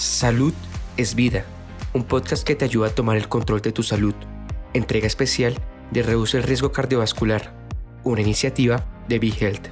[0.00, 0.54] Salud
[0.96, 1.44] es vida,
[1.92, 4.14] un podcast que te ayuda a tomar el control de tu salud.
[4.72, 5.54] Entrega especial
[5.90, 7.52] de Reduce el Riesgo Cardiovascular,
[8.02, 9.68] una iniciativa de BeHealth.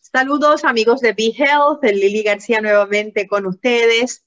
[0.00, 4.26] Saludos amigos de BeHealth, Lili García nuevamente con ustedes.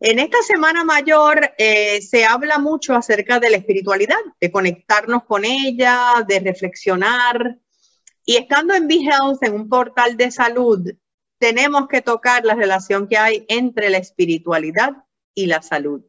[0.00, 5.46] En esta semana mayor eh, se habla mucho acerca de la espiritualidad, de conectarnos con
[5.46, 7.58] ella, de reflexionar.
[8.26, 10.90] Y estando en BeHealth, en un portal de salud,
[11.38, 15.04] tenemos que tocar la relación que hay entre la espiritualidad
[15.34, 16.02] y la salud,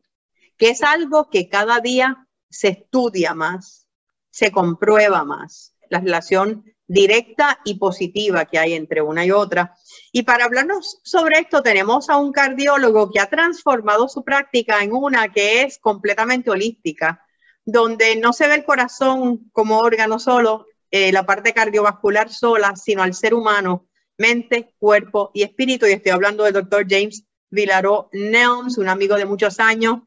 [0.58, 3.88] que es algo que cada día se estudia más,
[4.30, 9.76] se comprueba más, la relación directa y positiva que hay entre una y otra.
[10.12, 14.94] Y para hablarnos sobre esto tenemos a un cardiólogo que ha transformado su práctica en
[14.94, 17.26] una que es completamente holística,
[17.66, 23.04] donde no se ve el corazón como órgano solo, eh, la parte cardiovascular sola, sino
[23.04, 25.86] al ser humano mente, cuerpo y espíritu.
[25.86, 30.00] Y estoy hablando del doctor James Vilaró Nelms, un amigo de muchos años.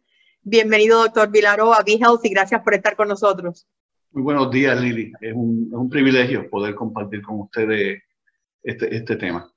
[0.42, 3.66] Bienvenido, doctor Vilaró, a Be y gracias por estar con nosotros.
[4.10, 5.12] Muy buenos días, Lili.
[5.20, 8.02] Es un, privilegio poder compartir con ustedes
[8.62, 9.50] este, este, tema.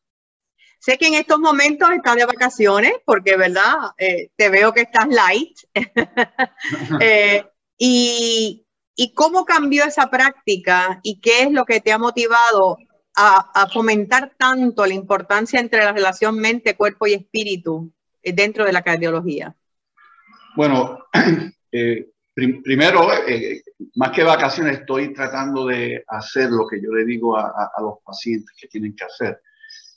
[0.79, 3.73] Sé que en estos momentos estás de vacaciones, porque, ¿verdad?
[3.97, 5.57] Eh, te veo que estás light.
[7.01, 7.43] Eh,
[7.77, 12.77] y, ¿Y cómo cambió esa práctica y qué es lo que te ha motivado
[13.16, 18.73] a, fomentar tanto la importancia entre la relación mente, cuerpo y espíritu eh, dentro de
[18.73, 19.56] la cardiología?
[20.56, 21.08] Bueno,
[21.72, 23.61] eh, primero, eh,
[23.95, 28.56] más que vacaciones, estoy tratando de hacer lo que yo le digo a, los pacientes
[28.59, 29.41] que tienen que hacer,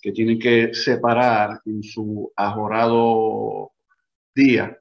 [0.01, 3.73] que tienen que separar en su ajorado
[4.35, 4.79] día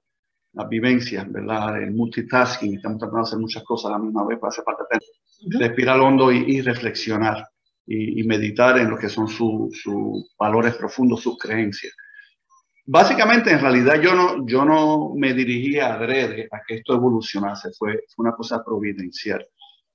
[0.53, 1.81] las vivencias, ¿verdad?
[1.81, 4.83] El multitasking, estamos tratando de hacer muchas cosas a la misma vez para hacer parte
[4.89, 7.45] de respirar hondo y reflexionar
[7.87, 11.93] y, meditar en lo que son sus valores profundos, sus creencias.
[12.85, 17.69] Básicamente, en realidad, yo no, yo no me dirigía a adrede a que esto evolucionase,
[17.77, 19.45] fue, fue una cosa providencial.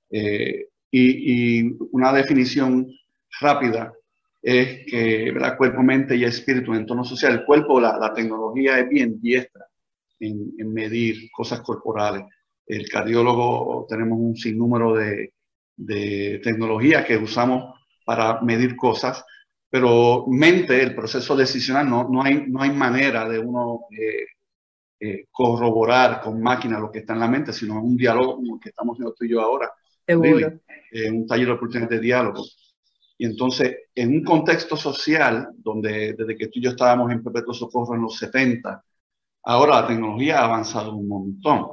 [0.09, 2.87] Eh, y, y, una definición
[3.39, 3.93] rápida
[4.41, 5.57] es que ¿verdad?
[5.57, 7.33] cuerpo, mente y espíritu en entorno social.
[7.33, 9.65] El cuerpo, la, la tecnología es bien diestra
[10.19, 12.23] en, en, medir cosas corporales.
[12.65, 15.33] El cardiólogo tenemos un sinnúmero de,
[15.77, 19.23] de tecnologías que usamos para medir cosas,
[19.71, 24.25] pero mente, el proceso decisional, no, no, hay, no hay manera de uno eh,
[24.99, 28.61] eh, corroborar con máquina lo que está en la mente, sino un diálogo como el
[28.61, 29.71] que estamos haciendo tú y yo ahora.
[30.05, 30.59] Seguro.
[30.91, 32.43] Eh, un taller de oportunidades de diálogo.
[33.17, 37.53] Y entonces, en un contexto social, donde desde que tú y yo estábamos en Perpetuo
[37.53, 38.83] Socorro en los 70,
[39.43, 41.67] ahora la tecnología ha avanzado un montón.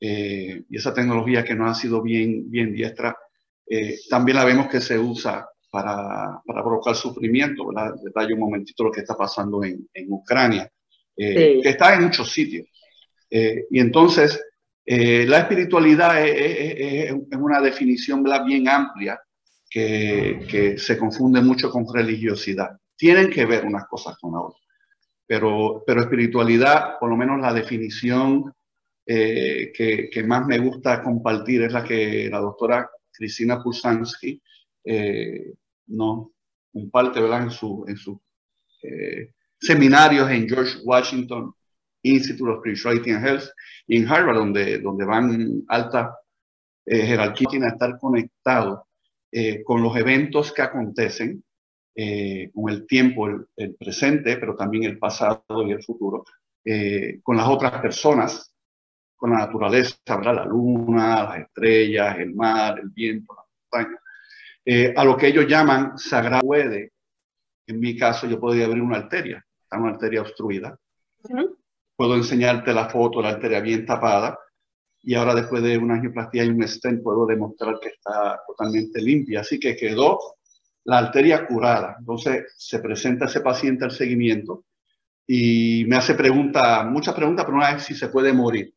[0.00, 3.16] y esa tecnología que no ha sido bien, bien diestra,
[4.10, 7.94] también la vemos que se usa para, para provocar sufrimiento, ¿verdad?
[8.02, 10.70] Detalle un momentito lo que está pasando en, en Ucrania,
[11.16, 12.66] eh, que está en muchos sitios.
[13.30, 14.40] Eh, y entonces,
[14.84, 19.20] eh, la espiritualidad es, es, una definición bien amplia
[19.68, 22.70] que, que, se confunde mucho con religiosidad.
[22.96, 24.60] Tienen que ver unas cosas con la otra.
[25.26, 28.52] Pero, pero espiritualidad, por lo menos la definición
[29.04, 34.40] que, que, más me gusta compartir es la que la doctora Cristina Pulsansky
[34.90, 35.54] eh,
[35.88, 36.32] no
[36.72, 37.42] comparte ¿verdad?
[37.42, 38.20] en sus en su,
[38.82, 41.52] eh, seminarios en George Washington
[42.02, 43.48] Institute of Spirituality and Health
[43.88, 46.16] en Harvard, donde, donde van alta
[46.86, 48.86] eh, jerarquía, tiene que estar conectado
[49.32, 51.44] eh, con los eventos que acontecen,
[52.54, 56.24] con el tiempo, el, presente, pero también el pasado y el futuro,
[57.24, 58.54] con las otras personas,
[59.16, 63.42] con la naturaleza, la luna, las estrellas, el mar, el viento, la
[63.82, 63.98] montaña
[64.70, 66.92] eh, a lo que ellos llaman sagrado puede.
[67.66, 70.78] En mi caso, yo podría abrir una arteria, está una arteria obstruida.
[71.96, 74.38] Puedo enseñarte la foto, la arteria bien tapada,
[75.02, 79.40] y ahora después de una angioplastía y un stent puedo demostrar que está totalmente limpia.
[79.40, 80.18] Así que quedó
[80.84, 81.96] la arteria curada.
[81.98, 84.66] Entonces se presenta ese paciente al seguimiento
[85.26, 88.74] y me hace preguntas, muchas preguntas, pero una vez si se puede morir.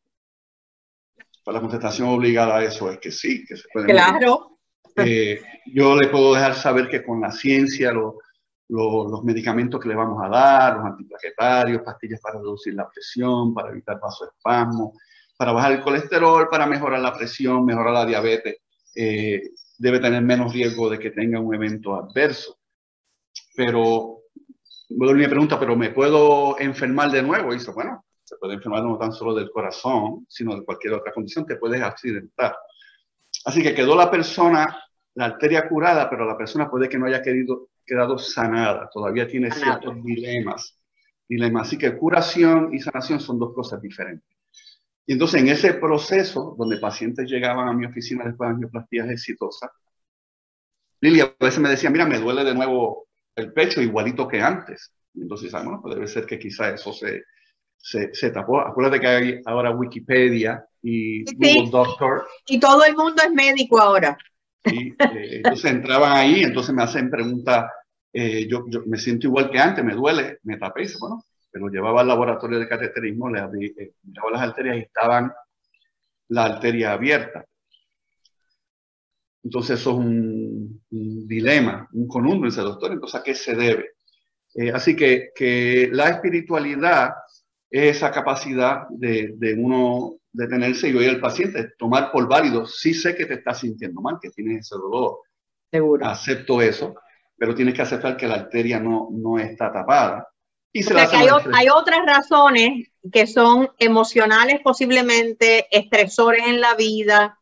[1.44, 4.00] Pues la contestación obligada a eso es que sí, que se puede morir.
[4.00, 4.51] Claro.
[4.96, 10.22] Eh, yo le puedo dejar saber que con la ciencia, los medicamentos que le vamos
[10.22, 14.94] a dar, los antiplaquetarios, pastillas para reducir la presión, para evitar vasoespasmo,
[15.36, 18.56] para bajar el colesterol, para mejorar la presión, mejorar la diabetes,
[18.94, 22.58] eh, debe tener menos riesgo de que tenga un evento adverso.
[23.54, 24.20] Pero,
[24.90, 27.52] me pregunta, ¿pero me puedo enfermar de nuevo?
[27.52, 31.12] Y dice, bueno, se puede enfermar no tan solo del corazón, sino de cualquier otra
[31.12, 32.54] condición, te puedes accidentar.
[33.44, 34.78] Así que quedó la persona,
[35.14, 39.50] la arteria curada, pero la persona puede que no haya querido, quedado sanada, todavía tiene
[39.50, 40.78] ciertos dilemas
[41.32, 41.62] dilema.
[41.62, 44.28] Así que curación y sanación son dos cosas diferentes.
[45.06, 49.70] Y entonces en ese proceso, donde pacientes llegaban a mi oficina después de angioplastías exitosas,
[51.00, 54.92] Lili a veces me decía, mira, me duele de nuevo el pecho igualito que antes.
[55.14, 57.24] Y entonces, ah, bueno, pues debe ser que quizá eso se,
[57.76, 58.60] se, se, tapó.
[58.60, 62.26] Acuérdate que hay ahora Wikipedia y Google Doctor.
[62.46, 64.18] Y todo el mundo es médico ahora.
[64.64, 67.70] Y, eh, entonces entraban ahí, entonces me hacen preguntas,
[68.12, 72.00] eh, yo, yo, me siento igual que antes, me duele, me tapé, bueno, pero llevaba
[72.00, 75.32] al laboratorio de cateterismo, le abrí, eh, miraba las arterias y estaban
[76.28, 77.44] la arteria abierta.
[79.44, 83.90] Entonces eso es un, un dilema, un conundrum ese doctor, entonces ¿a qué se debe?
[84.54, 87.10] Eh, así que, que, la espiritualidad
[87.70, 92.94] es esa capacidad de, de uno detenerse y oír al paciente, tomar por válido, sí
[92.94, 95.18] sé que te estás sintiendo mal, que tienes ese dolor.
[95.70, 96.06] Seguro.
[96.06, 96.94] Acepto eso,
[97.36, 100.28] pero tienes que aceptar que la arteria no, no está tapada
[100.72, 106.62] y se o sea que hay, hay, otras razones que son emocionales posiblemente, estresores en
[106.62, 107.38] la vida,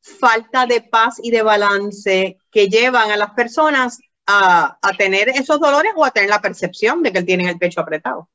[0.00, 5.58] falta de paz y de balance que llevan a las personas a, a tener esos
[5.58, 8.28] dolores o a tener la percepción de que tienen el pecho apretado.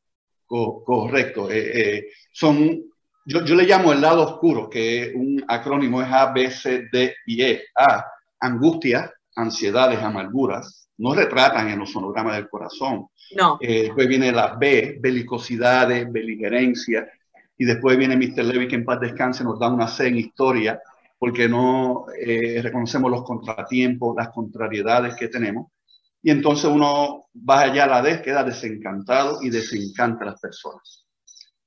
[0.48, 1.50] Co correcto.
[1.51, 2.84] Eh, eh, son,
[3.25, 7.16] yo, yo, le llamo el lado oscuro, que un acrónimo es A, B, C, D
[7.25, 7.64] y E.
[7.75, 8.06] A,
[8.40, 10.90] angustia, ansiedades, amarguras.
[10.98, 13.58] No retratan en los sonogramas del corazón no.
[13.62, 17.08] Eh, después viene la B, belicosidades, beligerencia.
[17.58, 18.46] Y después viene Mr.
[18.46, 20.81] Levy, que en paz descanse, nos da una C en historia,
[21.18, 25.72] porque no eh, reconocemos los contratiempos, las contrariedades que tenemos.
[26.22, 31.06] Y entonces uno va allá a la D, queda desencantado y desencanta a las personas.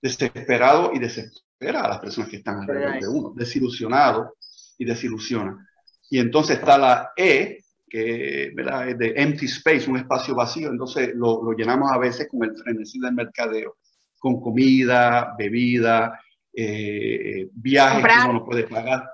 [0.00, 3.32] Desesperado y desespera a las personas que están alrededor de uno.
[3.34, 4.36] Desilusionado
[4.78, 5.66] y desilusiona.
[6.10, 8.88] Y entonces está la E, que ¿verdad?
[8.90, 12.56] es de empty space, un espacio vacío, entonces lo, lo, llenamos a veces con el
[12.56, 13.76] frenesí del mercadeo,
[14.18, 16.20] con comida, bebida,
[16.52, 18.18] eh, viajes comprar.
[18.18, 19.08] que uno no puede pagar,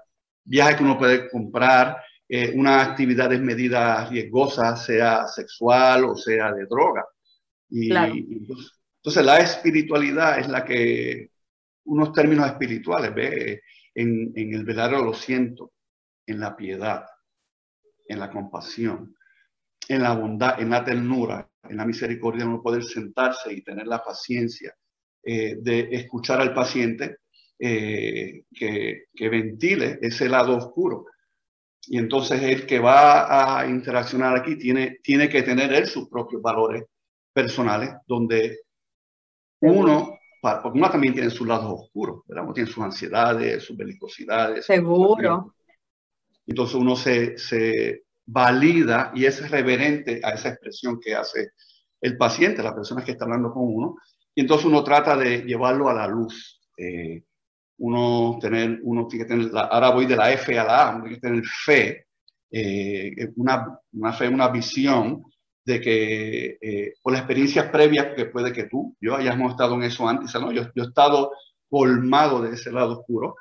[0.44, 1.98] viajes que uno puede comprar,
[2.28, 7.04] eh, una actividad desmedida riesgosa, sea sexual o sea de droga.
[7.68, 8.14] Y, claro.
[8.14, 8.72] entonces,
[9.02, 11.31] entonces, la espiritualidad es la que,
[11.84, 13.62] unos términos espirituales, ve,
[13.94, 15.72] en, en el verdadero lo siento,
[16.26, 17.04] en la piedad
[18.12, 19.16] en la compasión,
[19.88, 24.02] en la bondad, en la ternura, en la misericordia, uno poder sentarse y tener la
[24.02, 24.74] paciencia
[25.22, 27.18] eh, de escuchar al paciente
[27.58, 31.06] eh, que, que, ventile ese lado oscuro.
[31.86, 36.42] Y entonces el que va a interaccionar aquí tiene, tiene que tener él sus propios
[36.42, 36.84] valores
[37.32, 38.60] personales, donde
[39.60, 42.44] uno, porque uno también tiene sus lados oscuros, ¿verdad?
[42.44, 44.66] Uno tiene sus ansiedades, sus belicosidades.
[44.66, 45.54] Seguro.
[46.44, 51.50] Entonces uno se, se, valida y es reverente a esa expresión que hace
[52.00, 53.96] el paciente, la persona que está hablando con uno,
[54.34, 56.60] y entonces uno trata de llevarlo a la luz.
[56.76, 57.22] Eh,
[57.78, 60.94] uno, tener, uno tiene que tener, la, ahora voy de la F a la A,
[60.96, 62.06] uno tiene que tener fe,
[62.50, 65.22] eh, una, una, fe, una visión
[65.64, 69.84] de que eh, por las experiencias previas que puede que tú, yo hayamos estado en
[69.84, 70.52] eso antes, ¿no?
[70.52, 71.32] yo, yo he estado
[71.68, 73.36] colmado de ese lado oscuro,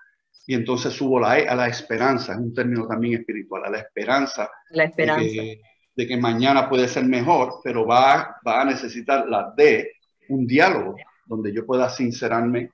[0.48, 3.80] y entonces subo la E a la esperanza, es un término también espiritual, a la
[3.80, 5.24] esperanza, la esperanza.
[5.24, 5.62] De, que,
[5.96, 9.92] de que mañana puede ser mejor, pero va, va a necesitar la D,
[10.30, 10.96] un diálogo
[11.26, 12.72] donde yo pueda sincerarme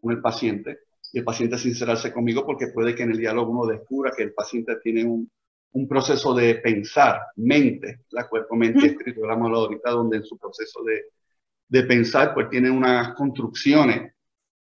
[0.00, 0.78] con el paciente
[1.12, 4.32] y el paciente sincerarse conmigo porque puede que en el diálogo uno descubra que el
[4.32, 5.30] paciente tiene un,
[5.72, 11.04] un proceso de pensar, mente, la cuerpo-mente espíritu, hablamos ahorita, donde en su proceso de,
[11.68, 14.12] de pensar, pues tiene unas construcciones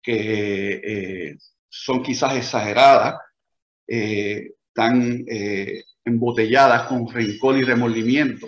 [0.01, 1.37] que eh,
[1.67, 3.19] son quizás exageradas,
[3.87, 8.47] eh, tan eh, embotelladas con rencor y remordimiento.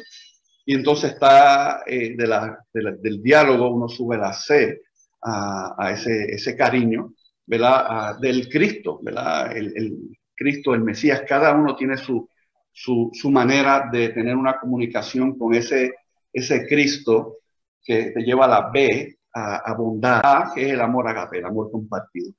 [0.66, 4.82] Y entonces está eh, de la, de la, del diálogo, uno sube la C
[5.22, 7.14] a, a ese, ese, cariño,
[7.46, 7.86] ¿verdad?
[7.88, 9.56] A, del Cristo, ¿verdad?
[9.56, 9.98] El, el,
[10.36, 12.28] Cristo, el Mesías, cada uno tiene su,
[12.72, 15.94] su, su, manera de tener una comunicación con ese,
[16.32, 17.38] ese Cristo
[17.84, 21.46] que te lleva a la B, a, a bondad, que es el amor agape, el
[21.46, 22.32] amor compartido.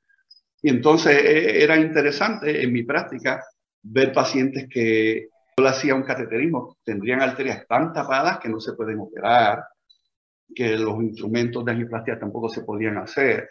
[0.62, 3.44] Y entonces eh, era interesante en mi práctica
[3.82, 8.72] ver pacientes que yo le hacía un cateterismo, tendrían arterias tan tapadas que no se
[8.74, 9.64] pueden operar,
[10.54, 13.48] que los instrumentos de angioplastia tampoco se podían hacer,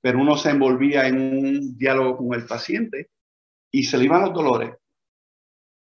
[0.00, 3.10] pero uno se envolvía en un diálogo con el paciente
[3.70, 4.70] y se le iban los dolores.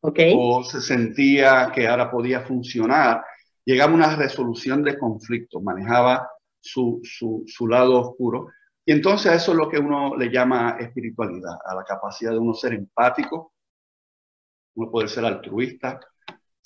[0.10, 0.34] Okay.
[0.38, 3.24] O se sentía que ahora podía funcionar.
[3.66, 8.48] Llegaba a una resolución de conflicto, manejaba su, su, su lado oscuro
[8.86, 12.54] y entonces eso es lo que uno le llama espiritualidad, a la capacidad de uno
[12.54, 13.54] ser empático,
[14.76, 16.00] uno poder ser altruista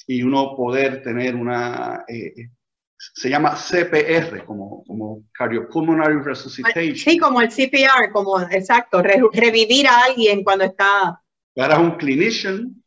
[0.06, 2.50] y uno poder tener una, eh,
[2.98, 6.96] se llama CPR, como, como Cardiopulmonary Resuscitation.
[6.96, 11.22] Sí, como el CPR, como, exacto, revivir a alguien cuando está...
[11.56, 12.84] Para un clinician,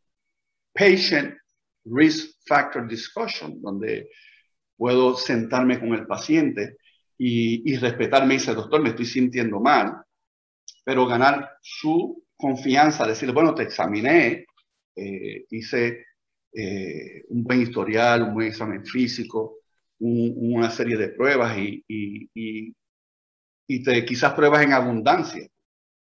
[0.72, 1.36] patient
[1.84, 4.10] risk factor discussion, donde
[4.76, 6.76] puedo sentarme con el paciente
[7.18, 10.02] y, y respetarme y decir, doctor, me estoy sintiendo mal,
[10.84, 14.46] pero ganar su confianza, decirle, bueno, te examiné,
[14.96, 16.06] eh, hice
[16.52, 19.58] eh, un buen historial, un buen examen físico,
[20.00, 22.74] una serie de pruebas y, y,
[23.68, 25.46] y, te, quizás pruebas en abundancia,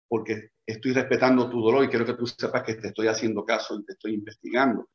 [0.07, 3.79] porque estoy respetando tu dolor y quiero que tú sepas que te estoy haciendo caso
[3.79, 4.89] y te estoy investigando.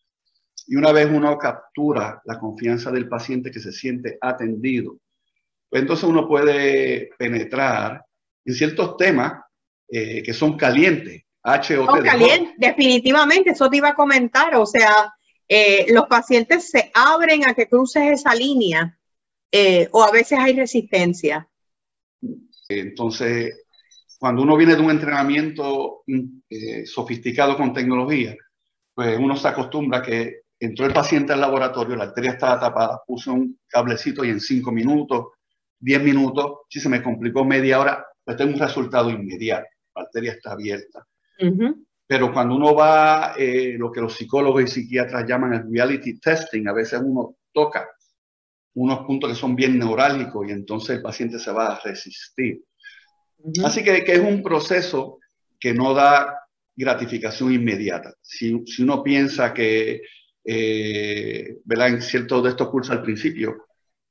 [0.68, 4.98] Y una vez uno captura la confianza del paciente que se siente atendido,
[5.70, 8.04] pues entonces uno puede penetrar
[8.46, 9.44] en ciertos temas
[9.88, 11.24] eh, que son calientes.
[11.64, 14.56] Son calientes, definitivamente, eso te iba a comentar.
[14.56, 15.14] O sea,
[15.48, 18.98] eh, los pacientes se abren a que cruces esa línea
[19.52, 21.48] eh, o a veces hay resistencia.
[22.68, 23.65] Entonces,
[24.20, 26.04] cuando uno viene de un entrenamiento
[26.86, 28.36] sofisticado con tecnología,
[28.94, 33.34] pues uno se acostumbra que entró el paciente al laboratorio, la arteria estaba tapada, puso
[33.34, 35.28] un cablecito y en cinco minutos,
[35.80, 40.34] diez minutos, si se me complicó media hora, pues tengo un resultado inmediato la arteria
[40.34, 41.08] está abierta.
[42.08, 46.68] Pero cuando uno va, eh, lo que los psicólogos y psiquiatras llaman el reality testing,
[46.68, 47.90] a veces uno toca
[48.76, 52.64] unos puntos que son bien neurálgicos y entonces el paciente se va a resistir.
[53.64, 55.20] Así que, que, es un proceso
[55.60, 56.40] que no da
[56.76, 58.14] gratificación inmediata.
[58.22, 60.02] Si, si uno piensa que,
[60.44, 61.88] eh, ¿verdad?
[61.90, 63.66] En ciertos de estos cursos al principio,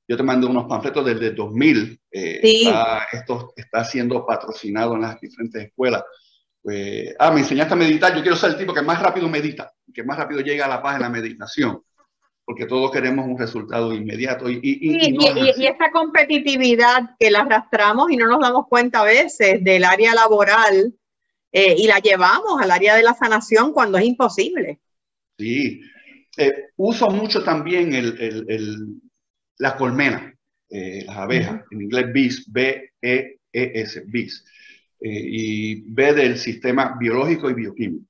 [0.06, 2.00] yo te mandé unos panfletos desde 2000.
[2.10, 6.02] Eh, está, esto está siendo patrocinado en las diferentes escuelas.
[6.62, 8.14] Pues, ah, me enseñaste a meditar.
[8.14, 10.82] Yo quiero ser el tipo que más rápido medita, que más rápido llega a la
[10.82, 11.82] paz en la meditación,
[12.44, 14.50] porque todos queremos un resultado inmediato.
[14.50, 19.64] Y, y, y, esta competitividad que la arrastramos y no nos damos cuenta a veces
[19.64, 20.94] del área laboral
[21.52, 24.80] eh, y la llevamos al área de la sanación cuando es imposible.
[25.38, 25.80] Sí.
[26.36, 29.00] Eh, uso mucho también el, el, el
[29.58, 30.34] las colmenas,
[30.70, 34.44] eh, las abejas, en inglés bees, B-E-E-S, bees,
[35.00, 38.06] eh, y B del sistema biológico y bioquímico.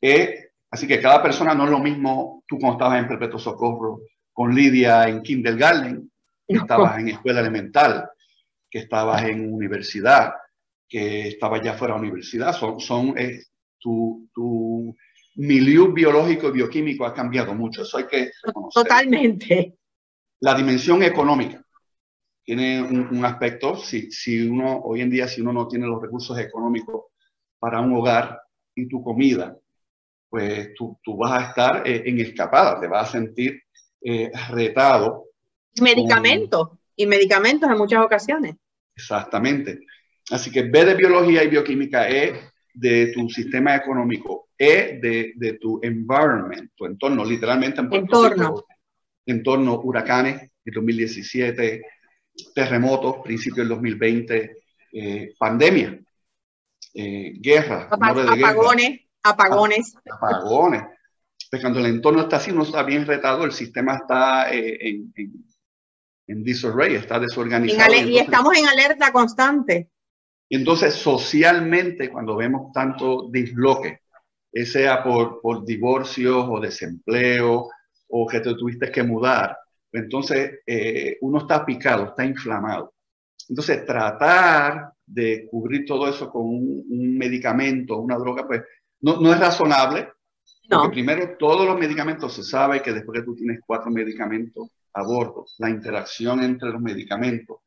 [0.00, 0.43] E,
[0.74, 4.00] así que cada persona no es lo mismo, tú cuando estabas en Perpetuo Socorro,
[4.32, 6.10] con Lidia en kindergarten,
[6.46, 8.10] que estabas en escuela elemental,
[8.68, 10.34] que estabas en universidad,
[10.88, 13.44] que estabas ya fuera de universidad, son, son eh,
[13.78, 14.96] tu, tu
[15.36, 18.30] milieu biológico y bioquímico ha cambiado mucho, eso hay que
[18.72, 19.74] Totalmente.
[20.40, 21.64] La dimensión económica
[22.42, 26.36] tiene un, aspecto, si, si, uno, hoy en día, si uno no tiene los recursos
[26.38, 27.04] económicos
[27.60, 28.38] para un hogar
[28.74, 29.56] y tu comida,
[30.34, 33.62] pues tú, tú vas a estar eh, en escapada, te vas a sentir
[34.02, 35.26] eh, retado.
[35.80, 38.56] Medicamentos, y medicamentos en muchas ocasiones.
[38.96, 39.78] Exactamente.
[40.32, 42.34] Así que B de biología y bioquímica, E
[42.74, 48.64] de tu sistema económico, E de, de tu environment, tu entorno, literalmente en entorno
[49.26, 51.80] en torno a huracanes en 2017,
[52.56, 54.56] terremotos, principio del 2020,
[54.94, 55.96] eh, pandemia,
[56.92, 59.94] eh, guerra, apagones, apagones.
[60.10, 60.82] Apagones.
[61.50, 65.12] Pues cuando el entorno está así, no está bien retado, el sistema está eh, en,
[66.26, 67.94] en, disarray, está desorganizado.
[67.94, 69.90] y estamos en alerta constante.
[70.48, 74.00] Y entonces, socialmente, cuando vemos tanto disloque,
[74.64, 77.68] sea por, por divorcios o desempleo,
[78.08, 79.58] o que te tuviste que mudar.
[79.92, 82.94] Entonces, eh, uno está picado, está inflamado.
[83.48, 88.62] Entonces, tratar de cubrir todo eso con un, medicamento, una droga, pues
[89.04, 90.08] no, no es razonable.
[90.70, 90.80] No.
[90.80, 95.02] Porque primero, todos los medicamentos se sabe que después que tú tienes cuatro medicamentos a
[95.02, 97.58] bordo, la interacción entre los medicamentos,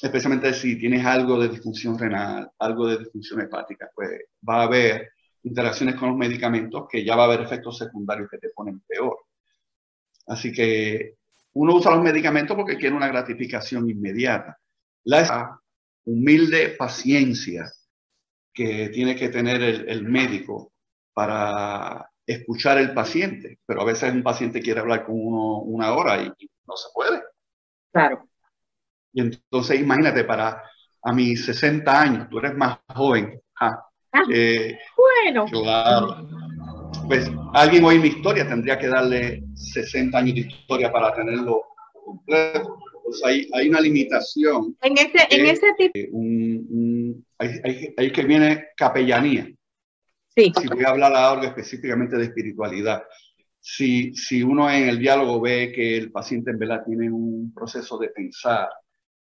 [0.00, 4.10] especialmente si tienes algo de disfunción renal, algo de disfunción hepática, pues
[4.46, 8.36] va a haber interacciones con los medicamentos que ya va a haber efectos secundarios que
[8.36, 9.16] te ponen peor.
[10.26, 11.14] Así que
[11.54, 14.58] uno usa los medicamentos porque quiere una gratificación inmediata.
[15.04, 15.58] La
[16.04, 17.72] humilde paciencia
[18.58, 20.72] que tiene que tener el, médico
[21.14, 26.20] para escuchar al paciente, pero a veces un paciente quiere hablar con uno una hora
[26.20, 26.26] y
[26.66, 27.22] no se puede.
[27.92, 28.28] Claro.
[29.12, 30.62] Y entonces imagínate, para
[31.02, 33.40] a mis 60 años, tú eres más joven.
[33.60, 33.80] Ah,
[34.28, 35.46] eh, bueno.
[35.46, 36.28] Claro
[37.06, 41.62] pues alguien hoy mi historia tendría que darle 60 años de historia para tenerlo
[42.04, 42.78] completo.
[43.08, 44.76] Pues hay, hay una limitación.
[44.82, 46.16] En ese, en ese tipo.
[46.16, 49.48] Un, hay, que viene capellanía.
[50.36, 50.52] Sí.
[50.60, 53.02] Si voy a hablar ahora específicamente de espiritualidad.
[53.60, 57.98] si, si uno en el diálogo ve que el paciente en verdad tiene un proceso
[57.98, 58.68] de pensar,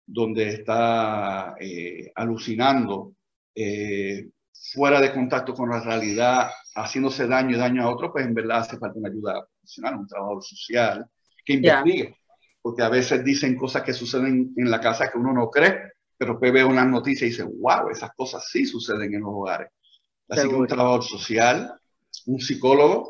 [0.07, 3.15] donde está eh, alucinando,
[3.55, 8.35] eh, fuera de contacto con la realidad, haciéndose daño y daño a otro, pues en
[8.35, 11.07] verdad hace falta una ayuda profesional, un trabajo social
[11.45, 12.20] que investigue.
[12.63, 16.33] Porque a veces dicen cosas que suceden en la casa que uno no cree, pero
[16.33, 19.71] después ve una noticia y dice, wow, esas cosas sí suceden en los hogares.
[20.29, 21.75] Así que un trabajador social,
[22.27, 23.09] un psicólogo,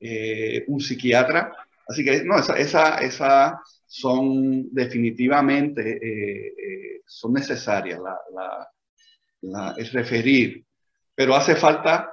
[0.00, 1.52] eh, un psiquiatra.
[1.86, 8.68] Así que no, esa, esa, esa son definitivamente, eh, eh, son necesarias, la, la,
[9.42, 10.64] la, es referir,
[11.14, 12.10] pero hace falta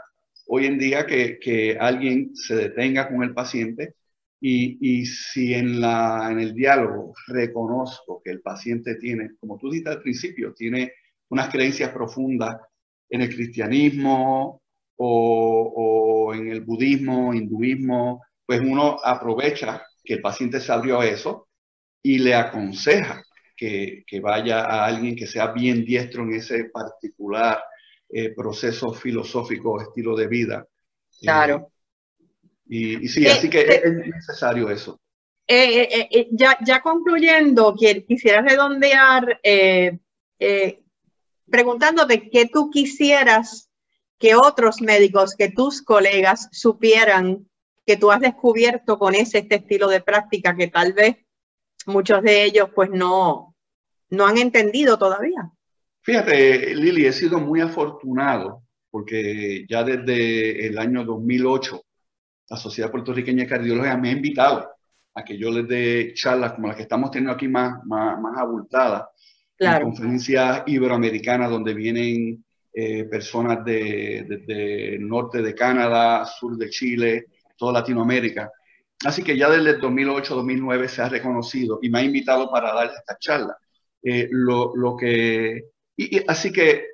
[0.48, 3.96] hoy en día que, que alguien se detenga con el paciente
[4.46, 9.70] y, y, si en, la, en el diálogo reconozco que el paciente tiene, como tú
[9.70, 10.92] dijiste al principio, tiene
[11.30, 12.58] unas creencias profundas
[13.10, 14.62] en el cristianismo
[14.98, 15.74] o,
[16.28, 21.48] o en el budismo, hinduismo, pues uno aprovecha que el paciente se abrió a eso
[22.02, 23.24] y le aconseja
[23.56, 27.64] que, que, vaya a alguien que sea bien diestro en ese particular
[28.10, 30.68] eh, proceso filosófico, estilo de vida.
[31.22, 31.72] Claro.
[32.66, 35.00] Y, y, sí, así que es necesario eso.
[35.46, 39.40] Eh, eh, ya, ya concluyendo, quisiera redondear
[41.50, 43.70] preguntándote qué tú quisieras
[44.18, 47.48] que otros médicos, que tus colegas supieran
[47.86, 51.18] que tú has descubierto con ese este estilo de práctica que tal vez
[51.86, 53.56] muchos de ellos pues no,
[54.10, 55.52] no han entendido todavía.
[56.02, 61.82] Fíjate, Lili, he sido muy afortunado porque ya desde el año 2008
[62.50, 64.70] la Sociedad Puertorriqueña de Cardiología me ha invitado
[65.16, 68.38] a que yo les dé charlas como las que estamos teniendo aquí más, más, más
[68.38, 69.06] abultadas,
[69.56, 69.86] claro.
[69.86, 77.28] conferencias iberoamericanas donde vienen eh, personas de, de, de, norte de Canadá, sur de Chile,
[77.56, 78.52] toda Latinoamérica.
[79.06, 82.88] Así que ya desde el 2008-2009 se ha reconocido y me ha invitado para dar
[82.88, 83.56] esta charla.
[84.02, 86.93] Eh, lo, lo, que, y, y, así que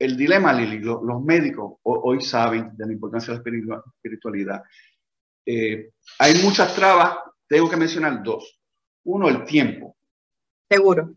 [0.00, 4.62] el dilema, Lili, lo, los médicos hoy saben de la importancia de la espiritualidad.
[5.46, 8.60] Eh, hay muchas trabas, tengo que mencionar dos.
[9.04, 9.96] Uno, el tiempo.
[10.68, 11.14] Seguro.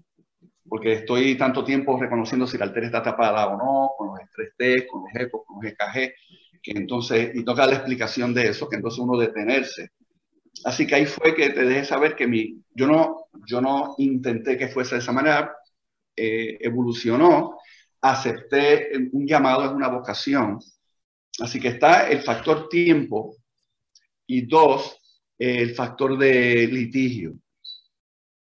[0.67, 4.53] Porque estoy tanto tiempo reconociendo si la altera está tapada o no, con los estrés
[4.55, 6.13] T, con los ECOs, con los EKG,
[6.61, 9.91] que entonces, y toca la explicación de eso, que entonces uno detenerse
[10.65, 14.57] Así que ahí fue que te dejé saber que mi, yo, no, yo no intenté
[14.57, 15.55] que fuese de esa manera,
[16.15, 17.57] eh, evolucionó,
[18.03, 20.59] acepté un llamado, es una vocación.
[21.39, 23.37] Así que está el factor tiempo
[24.27, 24.97] y dos,
[25.37, 27.33] el factor de litigio.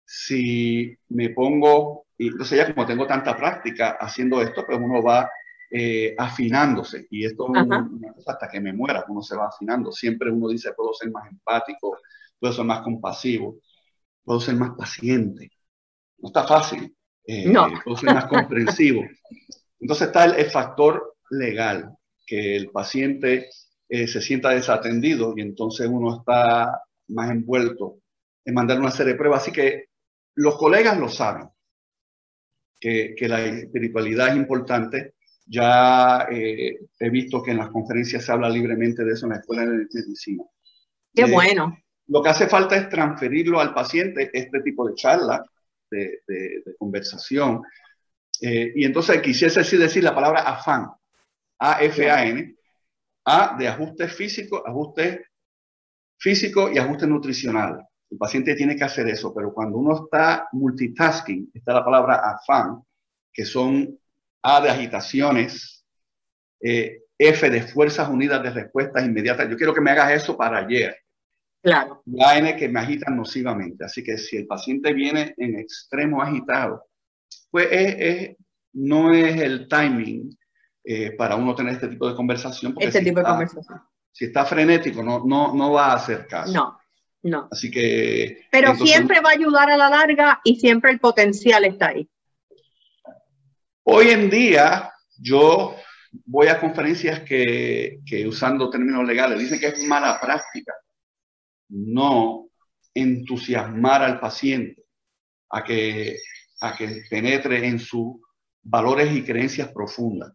[0.04, 5.30] Si me pongo, y entonces ya como tengo tanta práctica haciendo esto, pues uno va
[5.70, 7.06] eh, afinándose.
[7.10, 7.48] Y esto
[8.26, 9.92] hasta que me muera, uno se va afinando.
[9.92, 11.98] Siempre uno dice, puedo ser más empático,
[12.38, 13.58] puedo ser más compasivo,
[14.24, 15.50] puedo ser más paciente.
[16.18, 16.94] No está fácil.
[17.26, 17.68] Eh, no.
[17.96, 19.04] Ser más comprensivo.
[19.80, 23.48] Entonces está el, el, factor legal, que el paciente
[23.88, 27.98] eh, se sienta desatendido y entonces uno está más envuelto
[28.44, 29.42] en mandar una serie de pruebas.
[29.42, 29.86] Así que
[30.34, 31.48] los colegas lo saben,
[32.80, 35.14] que, que la espiritualidad es importante,
[35.46, 39.38] ya eh, he visto que en las conferencias se habla libremente de eso en la
[39.38, 40.44] escuela de medicina.
[41.14, 41.76] Qué eh, bueno.
[42.06, 45.44] Lo que hace falta es transferirlo al paciente, este tipo de charla,
[45.92, 47.62] de, conversación.
[48.40, 50.90] Eh, y entonces quisiese así decir la palabra afán,
[51.58, 52.56] A-F-A-N,
[53.24, 55.26] A de ajuste físico, ajuste
[56.18, 57.86] físico y ajuste nutricional.
[58.10, 62.82] El paciente tiene que hacer eso, pero cuando uno está multitasking, está la palabra afán,
[63.32, 63.98] que son
[64.42, 65.84] a de agitaciones,
[66.60, 69.48] eh, F de fuerzas unidas de respuestas inmediatas.
[69.48, 70.96] Yo quiero que me hagas eso para ayer.
[71.62, 72.02] Claro.
[72.06, 73.84] La N que me agitan nocivamente.
[73.84, 76.88] Así que si el paciente viene en extremo agitado,
[77.50, 78.36] pues es, es,
[78.72, 80.36] no es el timing
[80.84, 82.74] eh, para uno tener este tipo de conversación.
[82.78, 83.80] Este si tipo está, de conversación.
[84.10, 86.52] Si está frenético, no, no, no va a hacer caso.
[86.52, 86.78] No,
[87.22, 87.48] no.
[87.52, 88.46] Así que.
[88.50, 92.08] Pero entonces, siempre va a ayudar a la larga y siempre el potencial está ahí.
[93.84, 95.76] Hoy en día, yo
[96.24, 100.72] voy a conferencias que, que, usando términos legales, dicen que es mala práctica
[101.72, 102.48] no
[102.94, 104.84] entusiasmar al paciente
[105.50, 106.16] a que,
[106.60, 108.16] a que penetre en sus
[108.62, 110.32] valores y creencias profundas.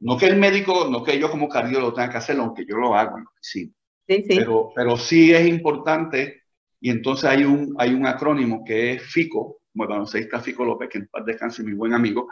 [0.00, 2.94] No que el médico, no que yo como cardiólogo tenga que hacerlo, aunque yo lo
[2.94, 3.72] hago en la oficina.
[4.08, 4.36] Sí, sí.
[4.36, 6.42] Pero, pero sí es importante,
[6.80, 10.88] y entonces hay un, hay un acrónimo que es FICO, como el baloncesto Fico López,
[10.90, 12.28] que en paz descanse mi buen amigo,